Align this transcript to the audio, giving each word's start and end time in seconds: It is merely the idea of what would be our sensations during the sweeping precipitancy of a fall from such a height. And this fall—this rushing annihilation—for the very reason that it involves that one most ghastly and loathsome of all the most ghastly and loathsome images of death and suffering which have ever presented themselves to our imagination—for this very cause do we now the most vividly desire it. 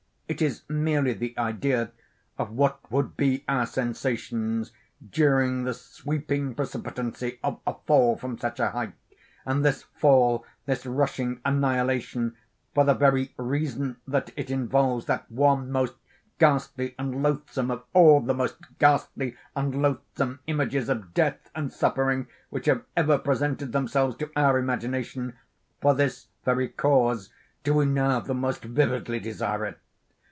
It 0.31 0.41
is 0.41 0.61
merely 0.69 1.11
the 1.11 1.37
idea 1.37 1.91
of 2.37 2.51
what 2.51 2.89
would 2.89 3.17
be 3.17 3.43
our 3.49 3.65
sensations 3.65 4.71
during 5.11 5.65
the 5.65 5.73
sweeping 5.73 6.55
precipitancy 6.55 7.37
of 7.43 7.59
a 7.67 7.73
fall 7.85 8.15
from 8.15 8.37
such 8.37 8.57
a 8.61 8.69
height. 8.69 8.93
And 9.45 9.65
this 9.65 9.83
fall—this 9.83 10.85
rushing 10.85 11.41
annihilation—for 11.43 12.85
the 12.85 12.93
very 12.93 13.33
reason 13.35 13.97
that 14.07 14.31
it 14.37 14.49
involves 14.49 15.05
that 15.07 15.29
one 15.29 15.69
most 15.69 15.95
ghastly 16.39 16.95
and 16.97 17.21
loathsome 17.21 17.69
of 17.69 17.83
all 17.93 18.21
the 18.21 18.33
most 18.33 18.55
ghastly 18.79 19.35
and 19.53 19.81
loathsome 19.81 20.39
images 20.47 20.87
of 20.87 21.13
death 21.13 21.51
and 21.53 21.73
suffering 21.73 22.27
which 22.49 22.67
have 22.67 22.85
ever 22.95 23.17
presented 23.17 23.73
themselves 23.73 24.15
to 24.15 24.31
our 24.37 24.57
imagination—for 24.57 25.93
this 25.93 26.27
very 26.45 26.69
cause 26.69 27.33
do 27.65 27.73
we 27.73 27.85
now 27.85 28.21
the 28.21 28.33
most 28.33 28.63
vividly 28.63 29.19
desire 29.19 29.65
it. 29.65 29.77